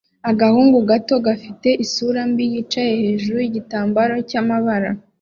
[0.31, 4.89] Agahungu gato gafite isura mbi yicaye hejuru yigitambaro cyamabara